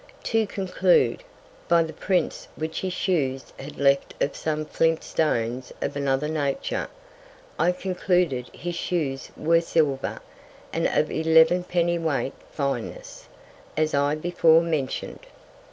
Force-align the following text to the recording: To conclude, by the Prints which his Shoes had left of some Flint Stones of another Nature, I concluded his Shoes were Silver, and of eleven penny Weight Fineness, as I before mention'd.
To 0.23 0.47
conclude, 0.47 1.23
by 1.67 1.83
the 1.83 1.93
Prints 1.93 2.47
which 2.55 2.81
his 2.81 2.91
Shoes 2.93 3.53
had 3.59 3.77
left 3.77 4.15
of 4.19 4.35
some 4.35 4.65
Flint 4.65 5.03
Stones 5.03 5.71
of 5.79 5.95
another 5.95 6.27
Nature, 6.27 6.87
I 7.59 7.71
concluded 7.71 8.47
his 8.51 8.73
Shoes 8.73 9.29
were 9.37 9.61
Silver, 9.61 10.17
and 10.73 10.87
of 10.87 11.11
eleven 11.11 11.63
penny 11.63 11.99
Weight 11.99 12.33
Fineness, 12.51 13.27
as 13.77 13.93
I 13.93 14.15
before 14.15 14.63
mention'd. 14.63 15.27